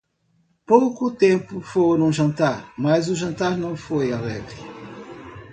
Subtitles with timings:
[0.71, 4.57] Pouco depois foram jantar; mas o jantar não foi alegre.